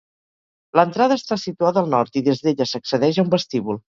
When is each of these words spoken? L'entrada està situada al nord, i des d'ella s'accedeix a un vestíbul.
L'entrada 0.79 1.17
està 1.19 1.37
situada 1.41 1.83
al 1.85 1.93
nord, 1.95 2.19
i 2.21 2.25
des 2.31 2.43
d'ella 2.47 2.69
s'accedeix 2.73 3.21
a 3.23 3.27
un 3.29 3.33
vestíbul. 3.39 3.81